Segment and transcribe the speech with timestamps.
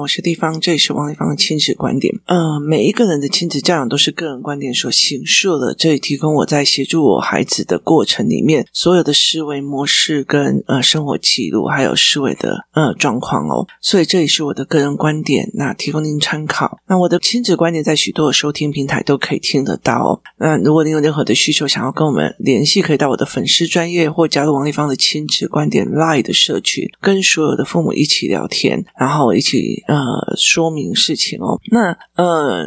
[0.00, 2.14] 我是地方，这里是王立芳的亲子观点。
[2.24, 13.66] 呃，每一个人的亲子教养都是个人观点所形塑的，这里提供我在协助我孩子的过程里面所有的思维模式跟呃生活记录，还有思维的呃状况哦。
[13.82, 16.78] 所以这里是我的个人观点，那提供您参考。
[16.88, 20.20] 那我的亲子观点在许多的收听平台都可以听得到哦。
[20.38, 31.58] 那如果您有任何的需求，想要跟我们联系，可以到我的粉丝专业或加入王立芳的亲子观点 Line 的社群，跟所有的父母一起聊天，然后一起呃说明事情哦。
[31.70, 32.66] 那呃，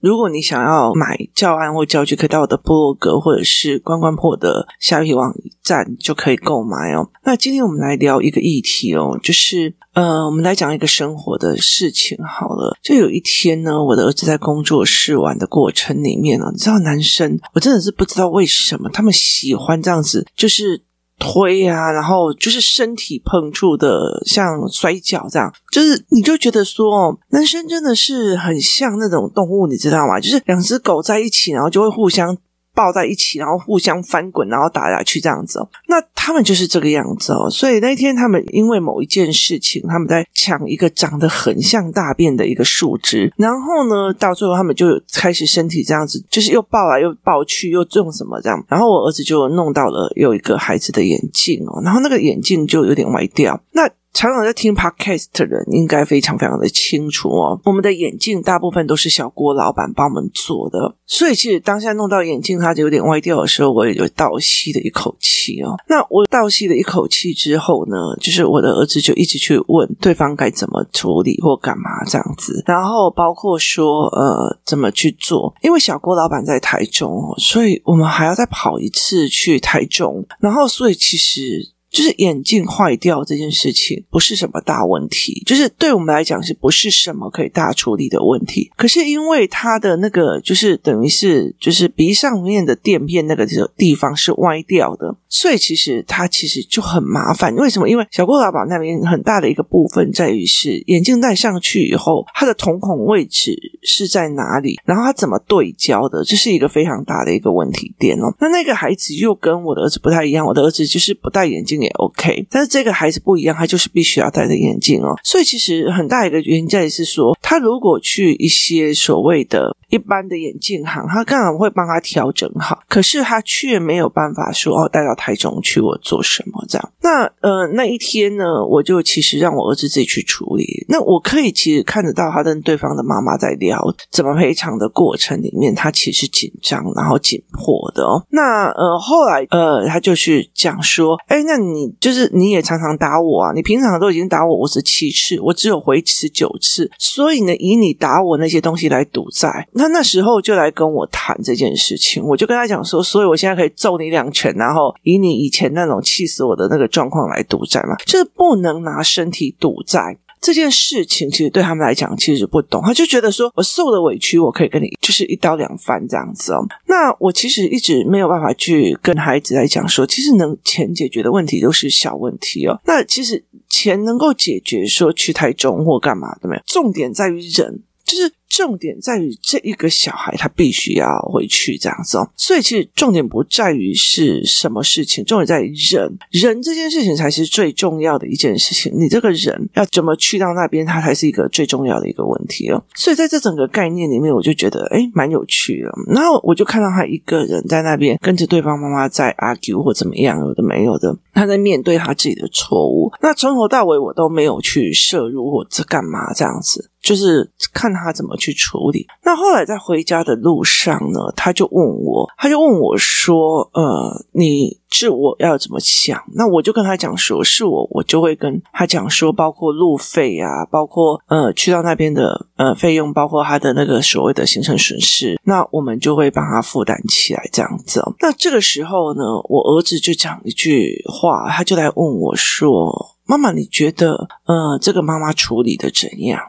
[0.00, 7.10] 如果你想要买教案或教具，可以到我的部落格或者是关关破的虾皮网站就可以购买哦。
[7.24, 12.76] 那今天我们来聊一个议题哦，就是呃，我们来讲一个生活的事情好了。
[12.82, 20.82] 就有一天呢，我的儿子在工作室玩的过程里面呢，你知道男生，我真的是不知道为什么他们喜欢这样子，就是。
[21.20, 30.18] 推啊，然后就是身体碰触的，像摔跤这样，就是你就觉得说，男生真的是很像那种动物，你知道吗？
[30.18, 32.36] 就是两只狗在一起，然后就会互相。
[32.74, 35.68] 抱在一起，然后互相翻滚，然后打来去这样子哦。
[35.88, 37.48] 那他们就是这个样子哦。
[37.50, 48.64] 所以那天他们因为某一件事情，他们在抢一个长得很像大便的一个树枝，然后呢，到最后他们就开始身体这样子，就是又抱来又抱去，又种什么这样。
[48.68, 53.60] 然后我儿子就弄到了有一个孩子的眼镜哦，然后那个眼镜就有点歪掉。
[53.72, 65.76] 那常常在听 podcast 的人应该非常非常的清楚哦，我们的眼镜大部分都是小郭老板帮我们做的，所以其实当下弄到眼镜它就有点歪掉的时候，我也就倒吸了一口气哦。
[65.88, 81.70] 那我倒吸了一口气之后呢，就是我的儿子就一直去问对方该怎么处理或干嘛这样子，然后包括说呃怎么去做，因为小郭老板在台中哦，所以我们还要再跑一次去台中，然后所以其实。
[82.00, 88.70] 就是眼镜坏掉这件事情不是什么大问题，就是对我们来讲是不是什么可以大处理的问题？
[88.74, 93.46] 可是因为它的那个就是等于是就是鼻上面的垫片那个
[93.76, 97.54] 地方是歪掉的，所以其实它其实就很麻烦。
[97.56, 97.86] 为什么？
[97.86, 108.32] 因为小郭老板那边很大的一个部分在于是眼镜戴上去以后，它的瞳孔位置是在哪里，然后它怎么对焦的，这是一个非常大的一个问题点哦。
[108.38, 111.80] 那那个孩子又跟我的儿子不太一样，我的儿子就是不戴眼镜。
[111.80, 115.14] 也 OK，但是这个孩子不一样，他就是必须要戴着眼镜哦。
[115.24, 126.92] 所以其实很大一个原因在于是说，他如果去一些所谓的一般的眼镜行，他刚好会帮他调整好，可是他却没有办法说哦，带到台中去我做什么这样。
[127.02, 130.86] 那呃那一天呢，我就其实让我儿子自己去处理。
[130.88, 138.24] 那我可以其实看得到他跟对方的妈妈在聊怎么赔偿的过程里面，他其实紧张然后紧迫的哦。
[138.30, 141.69] 那呃后来呃他就去讲说，哎那你。
[141.72, 143.52] 你就是你也常常打我啊！
[143.54, 149.68] 你平常都已经打我五十七次，我只有回十九次，所以呢，以你打我那些东西来赌债。
[149.72, 160.18] 那那时候就来跟我谈这件事情，我就跟他讲说，所以我现在可以揍你两拳，然后以你以前那种气死我的那个状况来赌债嘛，就是不能拿身体赌债。
[160.40, 166.66] 这件事情其实对他们来讲其实不懂，他就觉得说我受了委屈，我可以跟你就是一刀两断这样子哦。
[166.86, 172.80] 那我其实一直没有办法去跟孩子来讲说，其实能钱解决的问题都是小问题哦。
[172.86, 176.62] 那其实钱能够解决说去台中或干嘛，的没有？
[176.66, 178.32] 重点在于人，就是。
[178.50, 188.92] 重点在于这一个小孩他必须要回去这样子哦，所以其实重点不在于是什么事情，重点在于人，人这件事情才是最重要的一件事情。
[188.94, 192.82] 你这个人要怎么去到那边，它才是一个最重要的一个问题哦。
[192.94, 195.90] 所以在这整个概念里面，我就觉得诶蛮有趣的。
[196.12, 203.12] 然后我就看到他一个人在那边跟着对方妈妈在 argue 或怎么样，有的没有的，他在面对他自己的错误。
[203.20, 206.90] 那从头到尾我都没有去摄入或者干嘛这样子。
[207.00, 209.06] 就是看他怎么去处理。
[209.22, 236.40] 那后来在回家的路上呢，他就问我，他就问我说：“呃，你是我要怎么想？”那我就跟他讲说：“是我，我就会跟他讲说，包括路费啊，包括呃去到那边的呃费用，包括他的那个所谓的行程损失，那我们就会帮他负担起来这样子。”那这个时候呢，我儿子就讲一句话，他就来问我说：“妈妈，你觉得呃这个妈妈处理的怎样？”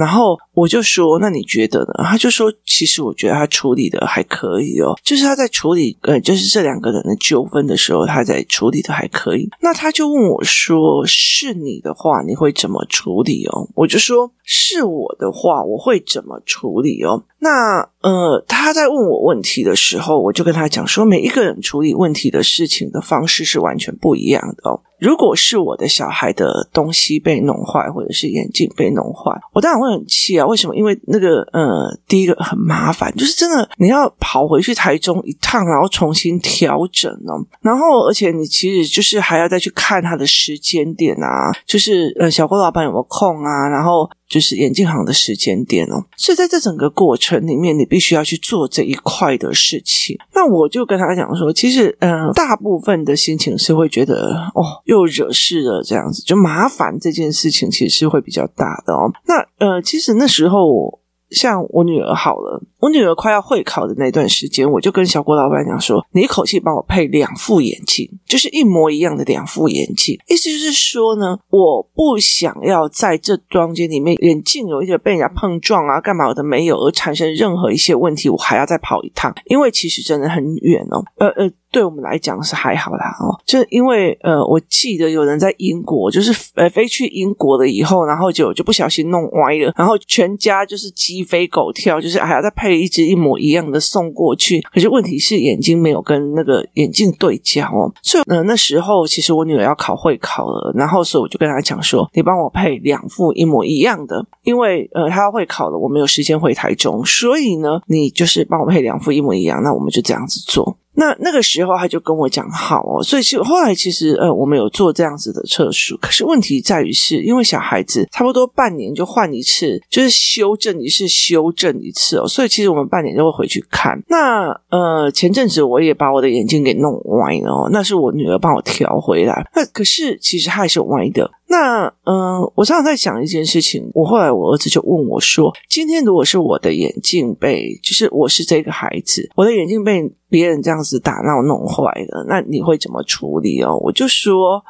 [0.00, 30.46] 然后我就说：“那你觉得呢？”他就说：“其实我觉得他处理的还可以哦，就是他在处理呃，就是这两个人的纠纷的时候，他在处理的还可以。”那他就问我说：“是你的话，你会怎么处理哦？”我就说：“是我的话，我会怎么处理哦？”那呃，他在问我问题的时候，我就跟他讲说：“每一个人处理问题的事情的方式是完全不一样的哦。”如果是我的小孩的东西被弄坏，或者是眼镜被弄坏，我当然会很气啊。
[30.46, 30.76] 为什么？
[30.76, 37.40] 因为那个呃，第一个很麻烦，就是真的你要跑回去台中一趟，然后重新调整哦。
[37.62, 43.68] 然后而且你其实就是还要再去看他的时间点啊，就是呃，小郭老板有没有空啊？
[43.68, 44.08] 然后。
[44.30, 50.16] 就是眼镜行的时间点哦，所以在这整个过程里面，你必须要去做这一块的事情。
[50.32, 59.10] 那我就跟他讲说，其实，嗯、大部分的心情是会觉得，哦，又惹事了这样子，就麻烦这件事情其实是会比较大的哦。
[59.26, 60.99] 那，呃，其实那时候。
[61.30, 70.18] 像我女儿好了，我女儿快要会考的那段时间，我就跟小郭老板讲说：“你一口气帮我配两副眼镜，就是一模一样的两副眼镜。
[70.28, 81.04] 意思就是说呢，我不想要在这中间里面眼镜有一点被人家碰撞啊，干嘛我的没有，而产生任何一些问题，我还要再跑一趟，因为其实真的很远哦。
[81.16, 94.60] 呃呃。”对我们来讲是还好啦，哦，就因为呃，我记得有人在英国，就是呃飞去英国了以后，然后就就不小心弄歪了，然后全家就是鸡飞狗跳，就是还要再配一只一模一样的送过去。
[94.72, 110.76] 可是问题是眼睛没有跟那个眼镜对焦哦，所以呃那时候其实我女儿要考会考了，然后所以我就跟她讲说，你帮我配两副一模一样的，因为呃她要会考了，我没有时间回台中，所以呢，你就是帮我配两副一模一样，那我们就这样子做。
[110.94, 123.98] 那那个时候他就跟我讲好哦，所以其实后来其实呃我们有做这样子的测试，可是问题在于是因为小孩子差不多半年就换一次，就是修正一次修正一次哦，所以其实我们半年就会回去看。
[124.08, 131.30] 那呃前阵子我也把我的眼镜给弄歪了哦，那是我女儿帮我调回来，那可是其实还是歪的。
[131.52, 133.90] 那嗯、我常常在想一件事情。
[133.92, 144.64] 我后来我儿子就问我说：“今天如果是我的眼镜被，就是我是这个孩子，我的眼镜被别人这样子打闹弄坏了，那你会怎么处理哦？”我就说：“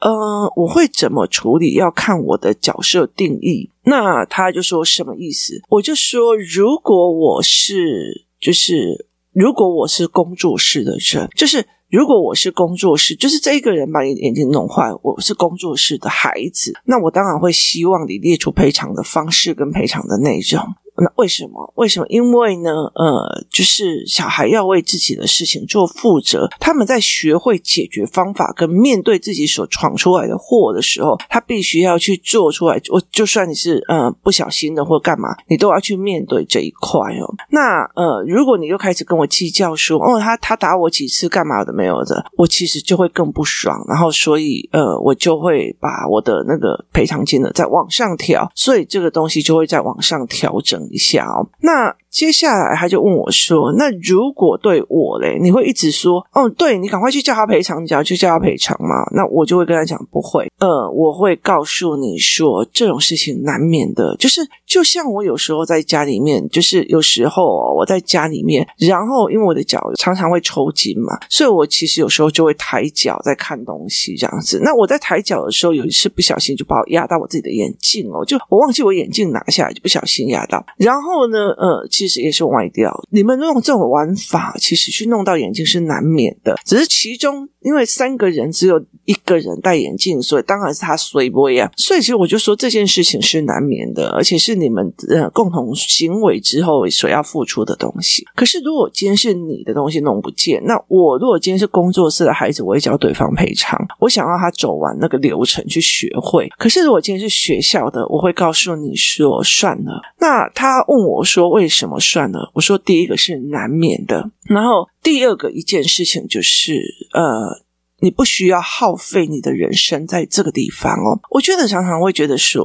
[0.00, 1.74] 嗯、我会怎么处理？
[1.74, 5.60] 要看我的角色定义。”那他就说什么意思？
[5.68, 20.62] 我就说：“如果我是，就是如果我是工作室的人，就是。”如果我是工作室，就是这一个人把你眼睛弄坏，我是工作室的孩子，那我当然会希望你列出赔偿的方式跟赔偿的内容。
[20.96, 21.72] 那为什么？
[21.76, 22.06] 为什么？
[22.08, 26.48] 因为呢，呃，就是小孩要为自己的事情做负责。
[26.60, 32.80] 他们在学会解决方法跟面对自己所闯出来的祸的时候，他必须要去做出来。
[32.90, 37.34] 我就算你是呃不小心的或干嘛，你都要去面对这一块哦。
[37.50, 43.84] 那呃，如果你又开始跟我计较说，哦，他他打我几次干嘛的没有的，我其实就会更不爽。
[43.88, 50.83] 然后所以呃，我就会把我的那个赔偿金额再往上调，所以这个东西就会再往上调整。
[50.90, 51.96] 一下哦，那。
[52.14, 74.60] 接下来他就问我说：“那如果对我嘞，你会一直说哦，对你赶快去叫他赔偿，你要去叫他赔偿吗？”那我就会跟他讲不会，呃，我会告诉你说这种事情难免的，就是就像我有时候在家里面，就是有时候我在家里面，然后因为我的脚常常会抽筋嘛，所以我其实有时候就会抬脚在看东西这样子。
[74.62, 80.64] 那我在抬脚的时候，有一次不小心就把我压到我自己的眼镜哦，就我忘记我眼镜拿下来，就不小心压到。
[80.76, 82.92] 然后呢，呃，其实也是歪掉。
[83.10, 86.54] 你们用这种玩法，其实去弄到眼睛是难免的。
[86.66, 91.70] 只是其中，因为三个人只有一个人戴眼镜，所以当然是他衰不一样。
[91.76, 98.24] 所以其实我就说这件事情是难免的，而且是你们呃共同行为之后所要付出的东西。
[98.36, 103.78] 可是如果今天是你的东西弄不见，那我如果今天是工作室的孩子，我会叫对方赔偿。
[103.98, 106.48] 我想要他走完那个流程去学会。
[106.58, 110.02] 可是如果今天是学校的，我会告诉你说算了。
[110.20, 112.50] 那他问我说为什么算了？
[112.54, 116.82] 我说第一个是难免的，然后第二个一件事情就是，
[117.12, 117.62] 呃，
[118.00, 121.20] 你不需要耗费你的人生在这个地方哦。
[121.30, 122.64] 我觉得常常会觉得说，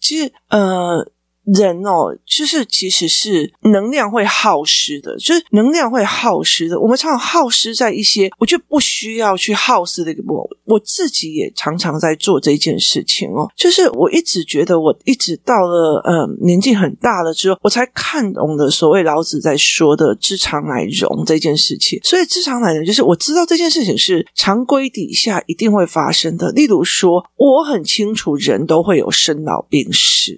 [0.00, 1.08] 其实，呃。
[1.44, 6.80] 人哦，就是其实是能量会耗失的，就是能量会耗失的。
[6.80, 10.58] 我们常常耗失在一些，我觉得不需要去耗失的一个部分。
[10.64, 22.00] 我自己也常常在做这件事情哦，就是我一直觉得，我一直到了嗯年纪很大了之后，我才看懂了所谓老子在说的“知常乃容”这件事情。
[22.02, 26.50] 所以“知常乃容”就是我知道这件事情是常规底下一定会发生的。
[26.52, 30.32] 例如说，我很清楚人都会有生老病死。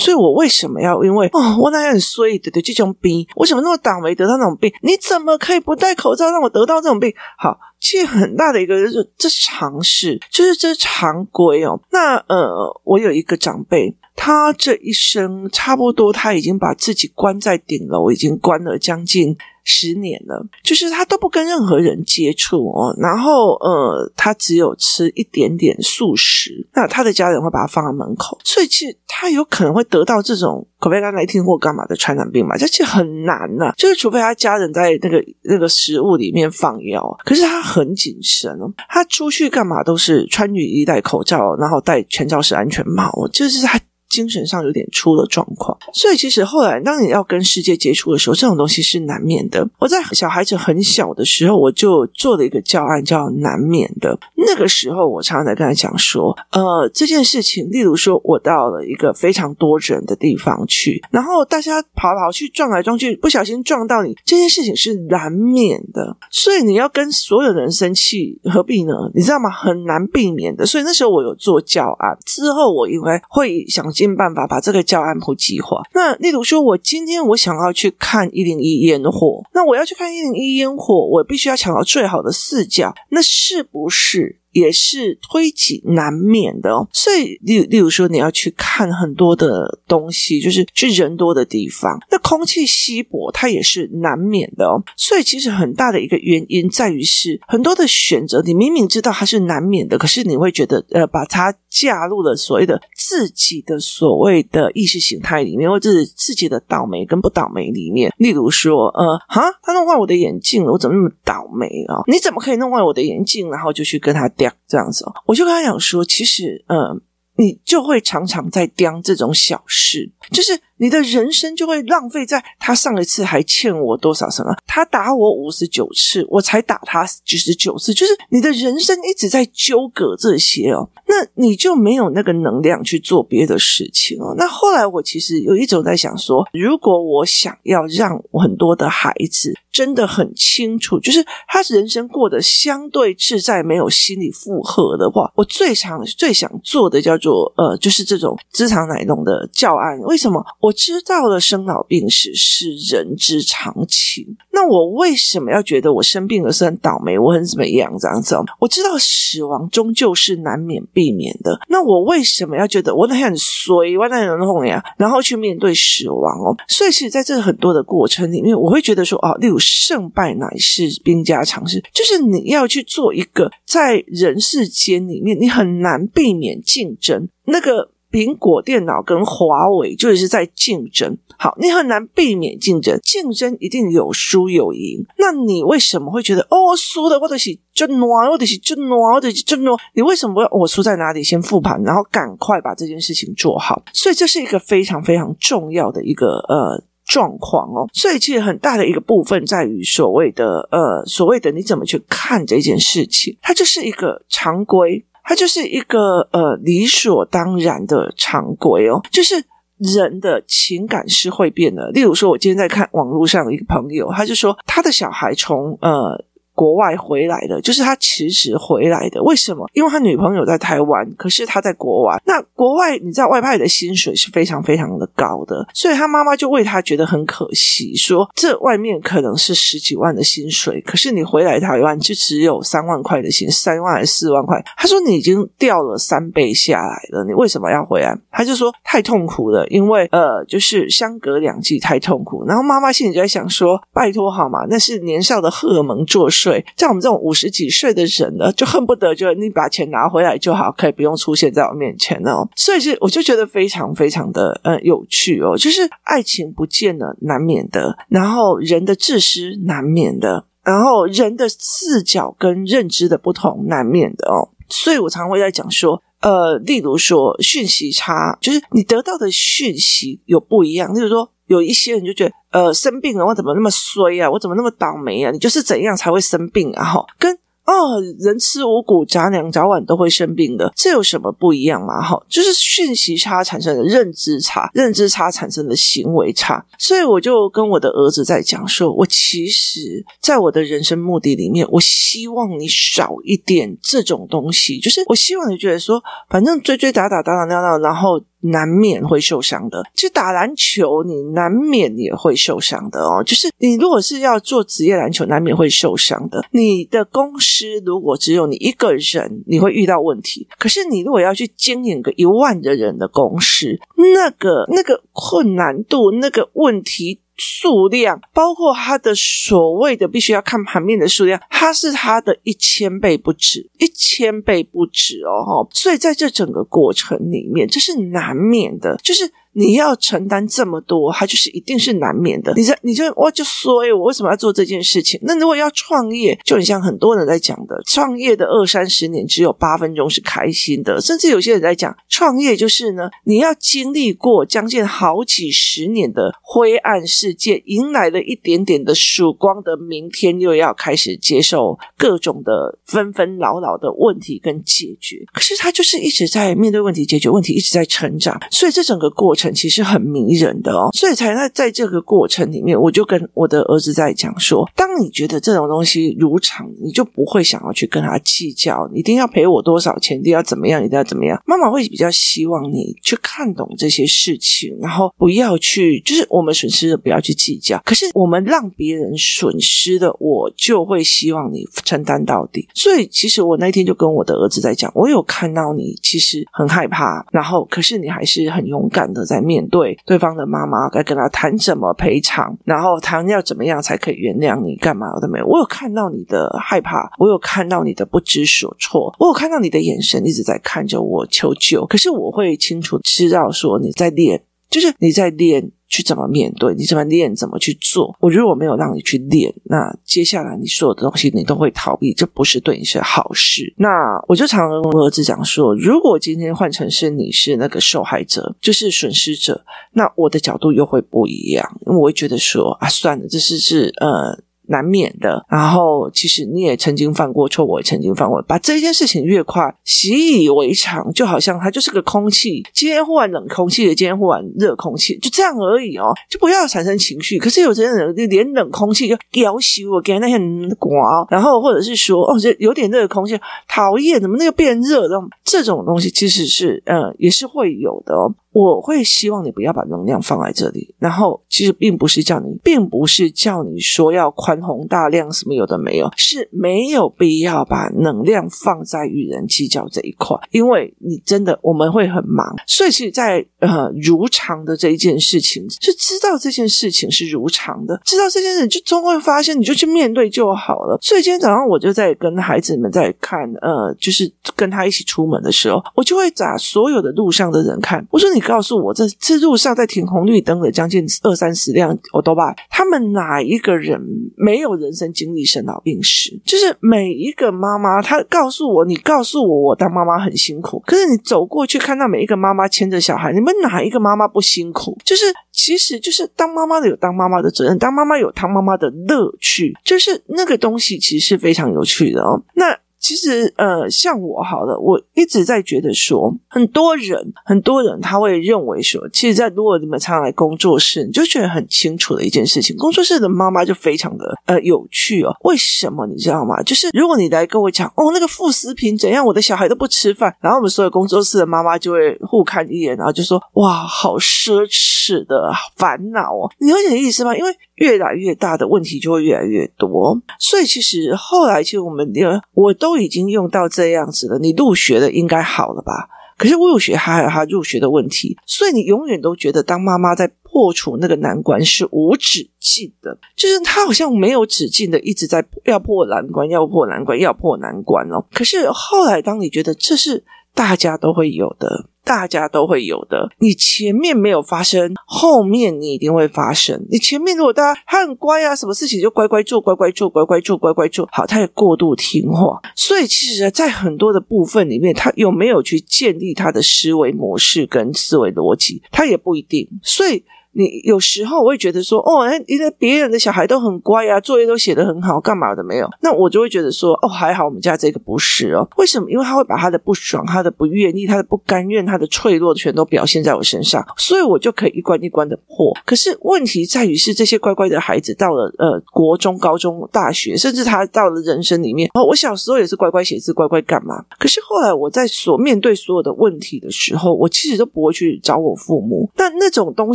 [0.00, 4.72] 所以我为什么要因为哦，我那很衰的的这种病，为什么那么倒霉得到那种病？
[4.82, 7.12] 你怎么可以不戴口罩让我得到这种病？
[7.38, 11.80] 好，其实很大的一个就是这是常识，就是这是常规哦。
[11.90, 43.78] 那呃，我有一个长辈，他这一生差不多他已经把自己关在顶楼，已经关了将近十年了，就是他都不跟任何人接触哦，然后呃，他只有吃一点点素食，那他的家人会把他放在门口，所以其实他有可能会得到这种口碑干来听过干嘛的传染病嘛，这其实很难呐、啊，就是除非他家人在那个那个食物里面放药，可是他很谨慎哦，他出去干嘛都是穿雨衣、戴口罩，然后戴全罩式安全帽，就是他。
[44.10, 49.66] 精神上有点出了状况，所以其实后来当你要跟世界接触的时候，这种东西是难免的。
[49.78, 54.18] 我在小孩子很小的时候，我就做了一个教案，叫“难免的”。
[54.36, 66.16] 那个时候，我常常在跟他讲说，呃，这件事情，例如说，我到了一个非常多人的地方去，然后大家跑跑去，撞来撞去，不小心撞到你，这件事情是难免的。
[66.30, 68.92] 所以你要跟所有人生气，何必呢？
[69.14, 69.48] 你知道吗？
[69.50, 70.66] 很难避免的。
[70.66, 73.88] 所以那时候我有做教案，之后我应该会想。
[74.00, 75.82] 尽办法把这个教案普及化。
[75.94, 84.39] 那例如说，我今天我想要去看一零一烟火，那我要去看一零一烟火，我必须要抢到最好的视角，那是不是？
[84.52, 94.82] 也是推挤难免的哦，所以例例如说你要去看很多的东西，就是去人多的地方，那空气稀薄它也是难免的哦。
[94.96, 108.12] 所以其实很大的一个原因在于是很多的选择，你明明知道它是难免的，可是你会觉得呃把它嫁入了所谓的自己的所谓的意识形态里面，或者自己的倒霉跟不倒霉里面。
[108.16, 112.02] 例如说呃哈，他弄坏我的眼镜了，我怎么那么倒霉啊？
[112.08, 114.28] 你怎么可以弄坏我的眼镜，然后就去跟他。
[114.68, 117.00] 这样子哦，我就跟他讲说，其实，嗯，
[117.36, 120.60] 你就会常常在刁这种小事，就是。
[120.80, 124.56] 你的人生就会浪费在他上一次还欠我多少什么？
[124.66, 134.34] 他打我五十九次，我才打他九十九次，就是你的人生一直在纠葛这些哦，那你就没有那个能量去做别的事情哦。
[134.38, 150.00] 那后来我其实有一种在想说，如果我想要让我很多的孩子真的很清楚，就是他人生过得相对自在，没有心理负荷的话，我最常最想做的叫做呃，就是这种职场奶农的教案。
[150.00, 150.69] 为什么我？
[150.70, 154.24] 我知道了，生老病死是人之常情。
[154.52, 156.44] 那我为什么要觉得我生病？
[156.44, 157.18] 了是很倒霉？
[157.18, 158.36] 我很怎么样这样子？
[158.60, 161.58] 我知道死亡终究是难免避免的。
[161.68, 163.98] 那我为什么要觉得我那很衰？
[163.98, 166.56] 我那很痛呀，然后去面对死亡哦。
[166.68, 177.90] 所以，其实在这很多的过程里面，我会觉得说，哦，例如胜败乃是兵家常事，就是你要去做一个在人世间里面，你很难避免竞争那个。
[178.10, 185.04] 苹果电脑跟华为就是在竞争，好，你很难避免竞争，竞争一定有输有赢。
[185.18, 189.78] 那你为什么会觉得哦，输的我的是真暖，我的是真暖，我的是真暖？
[189.94, 191.22] 你为什么不要我输在哪里？
[191.22, 193.82] 先复盘，然后赶快把这件事情做好。
[193.92, 197.88] 所以这是一个非常非常重要的一个呃状况哦。
[197.92, 205.06] 所以其实很大的一个部分在于所谓的呃所谓的你怎么去看这件事情，它就是一个常规。
[205.24, 209.44] 它就是一个呃理所当然的常规哦，就是
[209.78, 211.90] 人的情感是会变的。
[211.90, 216.24] 例如说，我今天在看网络上一个朋友，他就说他的小孩从呃。
[216.60, 219.22] 国外回来的，就是他辞职回来的。
[219.22, 219.66] 为什么？
[219.72, 222.20] 因为他女朋友在台湾，可是他在国外。
[222.26, 234.62] 那国外你知道外派的薪水是非常非常的高的，所以他妈妈就为他觉得很可惜，说这外面可能是十几万的薪水，可是你回来台湾就只有三万块的薪，三万还是四万块？
[234.76, 238.14] 他说你已经掉了三倍下来了，你为什么要回来？
[238.30, 242.44] 他就说太痛苦了，因为呃，就是相隔两季太痛苦。
[242.44, 244.66] 然后妈妈心里就在想说，拜托好吗？
[244.68, 246.49] 那是年少的荷尔蒙作祟。
[246.50, 252.48] 对，像我们这种五十几岁的人呢，就恨不得就你把钱拿回来就好，可以不用出现在我面前哦。
[252.56, 255.56] 所以，是我就觉得非常非常的呃有趣哦。
[255.56, 264.50] 就是爱情不见了，难免的；然后人的自私难免的；然后人的视角跟认知的不同难免的哦。
[264.68, 270.92] 所以我常会在讲说，呃，例如说讯息差，就是你得到的讯息有不一样。
[270.92, 271.30] 例如说。
[271.50, 274.30] 有一些人就觉得，呃，生病了，我怎么那么衰啊？
[274.30, 275.30] 我怎么那么倒霉啊？
[275.30, 276.84] 你就是怎样才会生病啊？
[276.84, 277.36] 哈，跟。
[277.66, 282.02] 哦，人吃五谷杂粮，早晚都会生病的，这有什么不一样吗？
[282.02, 286.66] 哈，就是讯息差产生的认知差，认知差产生的行为差。
[286.78, 299.82] 所以我就跟我的儿子在讲说，我其实在我的人生目的里面，我希望你少一点这种东西，就是我希望你觉得说，反正追追打打，打打闹闹，然后难免会受伤的。
[299.94, 303.22] 就打篮球，你难免也会受伤的哦。
[303.24, 306.44] 就是你如果是要做职业篮球，难免会受伤的。
[306.50, 307.60] 你的公司。
[307.84, 310.46] 如果只有你一个人，你会遇到问题。
[310.58, 313.78] 可是你如果要去经营个一万的人的公司，
[314.14, 329.32] 那个那个困难度，那个问题数量，包括它的所谓的必须要看盘面的数量，它是它的一千倍不止，一千倍不止哦，所以在这整个过程里面，这是难免的，就是。
[329.52, 332.52] 你要承担这么多，它就是一定是难免的。
[332.56, 335.18] 你在，你就我就说，我为什么要做这件事情？
[335.24, 355.24] 那如果要创业，就很像很多人在讲的，创业的二三十年只有八分钟是开心的，甚至有些人在讲，创业就是呢，你要经历过将近好几十年的灰暗世界，迎来了一点点的曙光的明天，又要开始接受各种的纷纷扰扰的问题跟解决。
[355.32, 359.39] 可是他就是一直在面对问题，解决问题，一直在成长，所以这整个过程。
[359.54, 371.40] 其实很迷人的哦，所以才在在这个过程里面，我就跟我的儿子在讲说：当你觉得这种东西如常，你就不会想要去跟他计较，一定要赔我多少钱，一定要怎么样，一定要怎么样。
[371.46, 377.80] 妈妈会比较希望你去看懂这些事情，然后不要去，就是我们损失的不要去计较。
[377.84, 382.68] 可是我们让别人损失的，我就会希望你承担到底。
[382.74, 389.20] 所以其实我那天就跟我的儿子在讲，我有看到你其实很害怕，然后可是你还是很勇敢的。
[389.30, 395.46] 在面对对方的妈妈，该跟他谈什么赔偿，然后谈要怎么样才可以原谅你，干嘛都没有。
[395.46, 401.86] 我有看到你的害怕，我有看到你的不知所措，我有看到你的眼神一直在看着我求救。
[401.86, 405.70] 可是我会清楚知道说你在练，就是你在练。
[405.92, 406.72] 去怎么面对？
[406.76, 407.34] 你怎么练？
[407.34, 408.16] 怎么去做？
[408.20, 413.74] 我如果没有让你去练，那接下来你所有的东西你都会逃避，这不是对你是好事。
[413.76, 413.88] 那
[414.28, 424.38] 我就常常跟我儿子讲说，如果今天换成是你是那个受害者，就是损失者，那我的角度又会不一样，因为我会觉得说啊，算了，这是是呃。
[424.70, 437.38] 难免的，然后其实你也曾经犯过错，我也曾经犯过，把这件事情越快习以为常，就好像它就是个空气，今天忽然冷空气，今天忽然热空气，就这样而已哦，就不要产生情绪。
[437.38, 448.32] 可是有些人就连冷空气就要求我给那些人刮，然后或者是说哦，这有点热空气讨厌，怎么那个变热的这种东西，其实是呃也是会有的哦。
[448.52, 470.98] 我会希望你不要把能量放在这里，然后其实并不是叫你，并不是叫你说要宽宏大量什么有的没有，是没有必要把能量放在与人计较这一块，因为你真的我们会很忙，所以其实在呃如常的这一件事情，就知道这件事情是如常的，知道这件事就终会发生，你就去面对就好了。
[471.00, 478.39] 所以今天早上我就在跟孩子们在看，呃，就是跟他一起出门的时候，我就会找所有的路上的人看，我说你。
[478.40, 484.00] 你告诉我，这这路上在停红绿灯的将近二三十辆欧多拜，他们哪一个人
[484.34, 486.30] 没有人生经历生老病死？
[486.42, 490.82] 就是每一个妈妈，她告诉我，你告诉我，我当妈妈很辛苦。
[490.86, 494.96] 可是你走过去看到每一个妈妈牵着小孩，你们哪一个妈妈不辛苦？
[495.04, 502.42] 就是其实就是当妈妈的有当妈妈的责任，当妈妈有当妈妈的乐趣，就是那个东西其实是非常有趣的哦。
[502.54, 502.74] 那。
[503.10, 515.34] 其实，呃，像我好了，我一直在觉得说，很多人，很多人他会认为说，其实，在如果你们常常来工作室，你就觉得很清楚的一件事情，工作室的妈妈就非常的呃有趣哦。
[515.42, 516.62] 为什么你知道吗？
[516.62, 526.48] 就是如果你来跟我讲，哦，那个副食品怎样，我的小孩都不吃饭，然后我们所有工作室的妈妈就会互看一眼，然后就说，哇，好奢侈的烦恼哦。
[526.60, 527.36] 你有点意思吗？
[527.36, 532.08] 因为越来越大的问题就会越来越多，所以其实后来，其实我们
[532.54, 532.99] 我都。
[533.00, 536.08] 已经用到这样子了，你入学的应该好了吧？
[536.36, 548.24] 可是入学还有他入学的问题，所以你永远都觉得当妈妈在破除那个难关是无止境的，就是他好像没有止境的一直在要破难关，要破难关，要破难关哦。
[548.32, 550.24] 可是后来当你觉得这是
[550.60, 551.86] 大家都会有的。
[552.02, 556.84] 大家都会有的，你前面没有发生，后面你一定会发生。
[556.90, 570.24] 你前面如果大家他很乖啊，什么事情就乖乖做，乖乖做，乖乖做，乖乖做，好，他也过度听话，所以其实，在很多的部分里面，他有没有去建立他的思维模式跟思维逻辑，他也不一定，所以。
[570.52, 575.88] 你有时候我会觉得说，哦，哎，因为别人的小孩都很乖啊，作业都写得很好，干嘛的没有？
[576.02, 578.66] 那我就会觉得说，哦，还好我们家这个不是哦。
[578.76, 579.08] 为什么？
[579.08, 585.72] 因为他会把他的不爽、他的不愿意、他的不甘愿、他的脆弱全都表现在我身上，所以我就可以一关一关的破。
[585.86, 591.88] 可是问题在于是这些乖乖的孩子到了呃国中、高中、大学，甚至他到了人生里面。
[591.94, 594.04] 哦，我小时候也是乖乖写字、乖乖干嘛？
[594.18, 599.08] 可是后来我在所面对所有的问题的时候，我其实都不会去找我父母。
[599.14, 599.94] 但那种东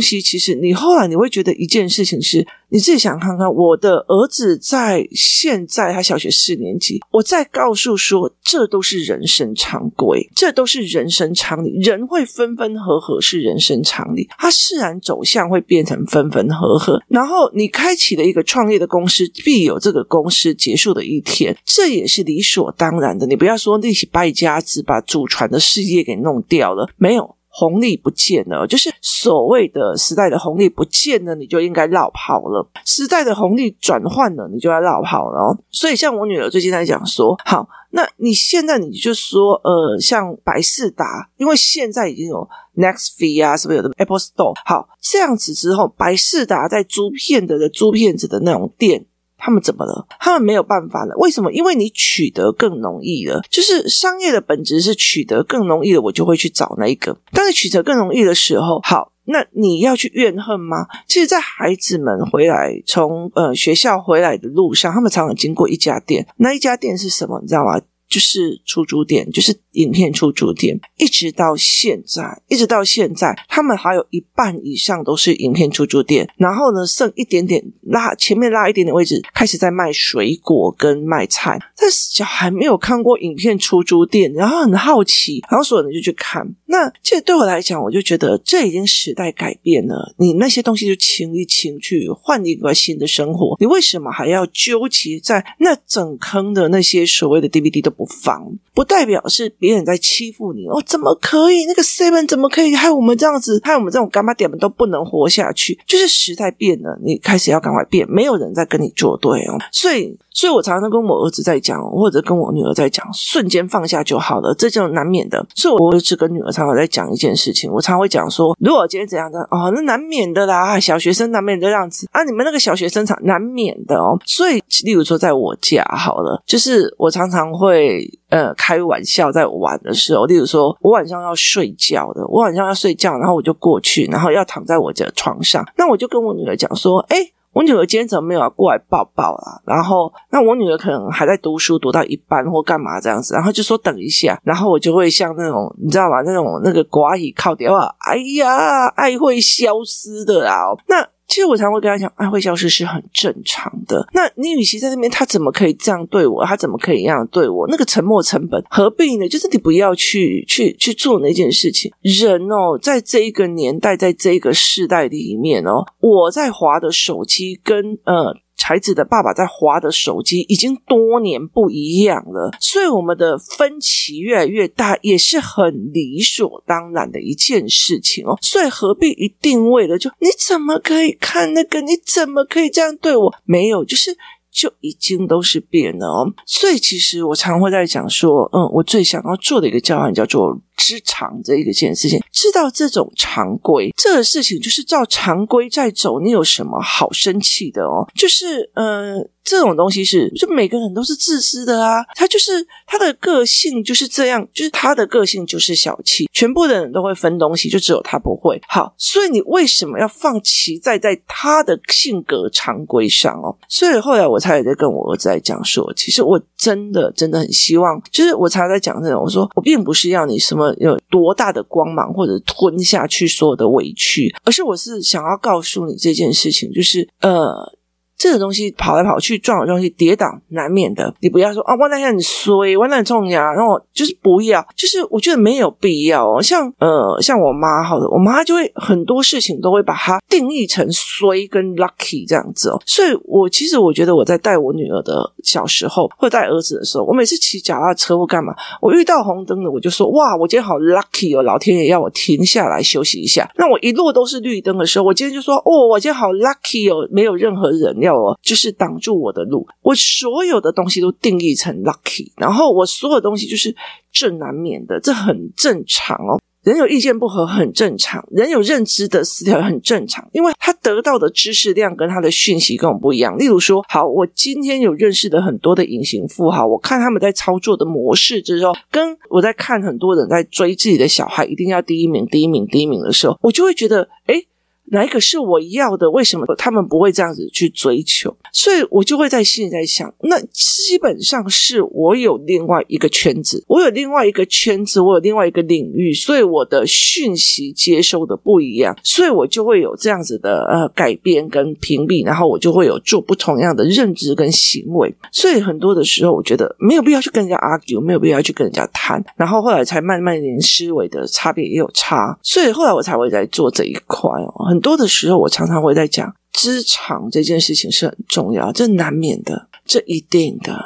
[0.00, 0.45] 西其实。
[0.54, 17.00] 你后来你会觉得一件事情是你自己想看看，我的儿子在现在他小学四年级，我在告诉说，这都是人生常规，这都是人生常理，人会分分合合是人生常理，他自然走向会变成分分合合。
[17.08, 23.26] 然后你开启了一个创业的公司，必有这个公司结束的一天，这也是理所当然的。
[23.26, 27.36] 你不要说那些败家子把祖传的事业给弄掉了，没有。
[27.58, 32.68] 红利不见了，就是所谓的时代的红利不见了，你就应该绕跑了。
[32.84, 35.56] 时代的红利转换了，你就要绕跑了。
[35.70, 44.52] 所以，像我女儿最近在讲说，好，那你现在你就说，呃，像百事达，因为现在已经有 Next Fee 啊，是不是有的 Apple Store？
[44.66, 49.06] 好，这样子之后，百事达在租片的的租片子的那种店。
[49.38, 50.06] 他们怎么了？
[50.18, 51.14] 他们没有办法了。
[51.18, 51.52] 为什么？
[51.52, 53.40] 因为你取得更容易了。
[53.50, 57.16] 就是商业的本质是取得更容易了，我就会去找那一个。
[57.32, 60.86] 当你取得更容易的时候，好，那你要去怨恨吗？
[61.06, 66.26] 其实，在孩子们回来从呃学校回来的路上，他们常常经过一家店。
[66.36, 67.40] 那一家店是什么？
[67.40, 67.80] 你知道吗？
[68.08, 76.28] 就是出租店，就是影片出租店，一直到现在，一直到现在，他们还有一半以上都是影片出租店。
[76.36, 81.58] 然后呢，剩一点点拉前面拉一点点位置，开始在卖水果跟卖菜。
[81.76, 86.46] 但是小孩没有看过影片出租店，然后很好奇，然后所有人就去看。
[86.66, 90.14] 那这对我来讲，我就觉得这已经时代改变了。
[90.18, 93.56] 你那些东西就清一清去，换一个新的生活。
[93.60, 100.82] 你为什么还要纠结在那整坑的那些所谓的 DVD 都不放，不代表是别人在欺负你哦？
[100.84, 101.64] 怎么可以？
[101.66, 103.60] 那个 Seven 怎么可以害我们这样子？
[103.64, 105.78] 害我们这种柑仔店们都不能活下去？
[105.86, 109.58] 就是时代变了，你开始要赶快变，没有人在跟你作对哦。
[109.72, 115.44] 所以，所以我常常跟我儿子在讲，或者跟我女儿在讲，瞬间放下就好了，这就难免的。
[115.54, 124.18] 所以我儿子跟女儿常常在讲一件事情，我常会讲说，如果今天怎样的哦，那难免的啦，小学生难免这样子啊，你们那个小学生场难免的哦。
[124.26, 127.85] 所以，例如说在我家好了，就是我常常会。
[128.28, 137.16] 呃，开玩笑在玩的时候，例如说我晚上要睡觉的，我晚上要睡觉，然后我就过去，然后要躺在我的床上，那我就跟我女儿讲说，哎，
[137.52, 139.60] 我女儿今天怎么没有要过来抱抱啊？
[139.64, 146.22] 然后，那我女儿可能还在读书，读到一半或干嘛这样子，然后就说等一下，然后我就会像那种你知道吗？
[146.22, 151.08] 那种那个寡语靠电话，哎呀，爱会消失的啊，那。
[151.28, 154.06] 其实我常会跟他讲，爱会消失是很正常的。
[154.12, 156.44] 那你与其在那边，他怎么可以这样对我？
[156.44, 157.66] 他怎么可以这样对我？
[157.68, 159.28] 那个沉默成本何必呢？
[159.28, 161.92] 就是你不要去去去做那件事情。
[162.00, 168.36] 人哦，在这一个年代，在这一个世代里面哦，我在华的手机跟呃。
[168.62, 178.36] 孩子的爸爸在华的手机已经多年不一样了，所以我们的分歧越来越大，也是很理所当然的一件事情哦。
[178.40, 181.80] 所以何必一定为了就你怎么可以看那个？
[181.80, 183.34] 你怎么可以这样对我？
[183.44, 184.16] 没有，就是。
[184.48, 198.06] 就已经都是变了哦，所以其实我常会在讲说，嗯，我最想要做的一个教案叫做知常这一个件事情，知道这种常规，这个事情就是照常规在走，你有什么好生气的哦？
[198.14, 199.28] 就是，嗯。
[199.48, 202.50] 这种东西是，就每个人都是自私的啊，他就是
[202.84, 208.60] 他的个性就是这样，就是他的个性就是小气，全部的人都会分东西，就只有他不会。
[208.66, 213.56] 好，所以你为什么要放弃在在他的性格常规上哦？
[213.68, 227.75] 所以后来我才也在跟我儿子在讲说，其实我真的真的很希望，就是我常在讲这种，我说我并不是要你什么有多大的光芒或者吞下去所有的委屈，而是我是想要告诉你这件事情，就是呃。
[228.16, 236.42] 这个东西跑来跑去撞的东西跌倒难免的，你不要说啊，我那很衰，我那很重要，然后就是不要，就是我觉得没有必要哦。
[236.42, 242.80] 像呃，像我妈好的，我妈就会很多事情都会把它定义成衰跟 lucky 这样子哦。
[242.86, 245.12] 所以我其实我觉得我在带我女儿的
[245.44, 253.48] 小时候，或带儿子的时候，我每次骑脚踏车或干嘛，我遇到红灯了，我就说哇，我今天好 lucky 哦，老天爷要我停下来休息一下。
[253.56, 258.16] 那我一路都是绿灯的时候，我今天就说哦，我今天好 lucky 哦，没有任何人要。
[258.42, 263.74] 就是挡住我的路，我所有的东西都定义成 lucky，然后我所有东西就是
[264.10, 266.40] 正难免的，这很正常哦。
[266.62, 273.38] 人有意见不合很正常，人有认知的失调很正常，因为他得到的知识量跟他的讯息跟我不一样。
[273.38, 284.46] 例如说，好，我今天有认识的很多的隐形富豪，我看他们在操作的模式之后，跟我在看很多人在追自己的小孩一定要第一名、第一名、第一名的时候，我就会觉得，诶
[284.92, 286.10] 哪一个是我要的？
[286.10, 288.34] 为什么他们不会这样子去追求？
[288.52, 305.14] 所以我就会在心里在想，那基本上是我有另外一个圈子，我有另外一个圈子，我有另外一个领域，所以我的讯息接收的不一样，所以我就会有这样子的呃改变跟屏蔽，然后我就会有做不同样的认知跟行为。
[305.32, 314.75] 所以很多的时候，我觉得没有必要去跟人家 argue，没有必要去跟人家谈，然后后来才慢慢连思维的差别也有差，所以后来我才会在做这一块哦。
[314.76, 316.36] 很多的时候，我常常会在讲。
[316.52, 320.84] 职场这件事情是很重要，这难免的，这一定的。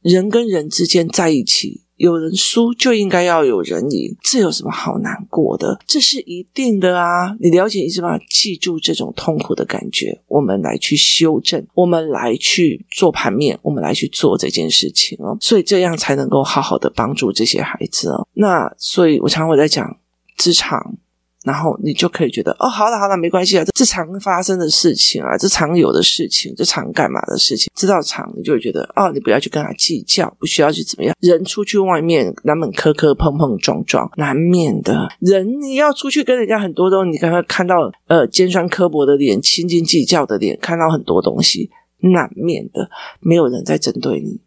[0.00, 5.78] 人跟人之间在一起，有人输就应该要有人赢，这有什么好难过的？
[5.86, 7.36] 这是一定的啊！
[7.40, 8.18] 你了解意思吗？
[8.28, 15.36] 记住这种痛苦的感觉，我们来去修正，我们来去做盘面，我们来去做这件事情哦。
[15.40, 18.26] 所以这样才能够好好的帮助这些孩子哦。
[18.34, 19.96] 那所以我常常会在讲
[20.36, 20.96] 职场。
[21.44, 31.16] 然后你就可以觉得哦，好了好了，没关系啊，这常发生的事情啊，这常有的事情，这常干嘛的事情，知道常你就会觉得哦，你不要去跟他计较，不需要去怎么样。
[31.20, 35.08] 人出去外面难免磕磕碰碰撞撞，难免的。
[35.18, 41.70] 人你要出去跟人家很多东西，你刚刚看到呃尖酸刻薄的脸，斤斤计较的脸，看到很多东西，
[42.12, 42.88] 难免的。
[43.20, 44.40] 没有人在针对你，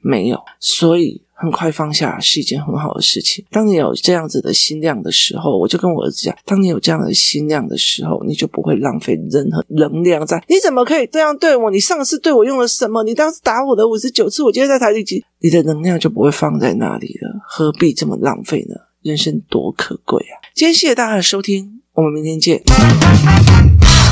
[0.00, 1.22] 没有，所以。
[1.40, 3.44] 很快放下是一件很好的事情。
[3.50, 10.42] 当你有这样子的心量的时候，我就跟我儿子讲：当你有这样的心量的时候，你就不会浪费任何能量在。
[10.48, 11.70] 你怎么可以这样对我？
[11.70, 13.02] 你上次对我用了什么？
[13.04, 14.98] 你当时打我的五十九次，我今天在台里？
[15.40, 17.40] 你的能量就不会放在那里了。
[17.48, 18.74] 何必这么浪费呢？
[19.02, 20.34] 人生多可贵啊！
[20.54, 22.60] 今天谢谢大家的收听，我们明天见。